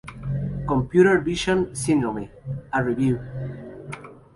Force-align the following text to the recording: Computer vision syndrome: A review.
Computer 0.67 1.19
vision 1.21 1.75
syndrome: 1.75 2.27
A 2.73 2.83
review. 2.83 3.19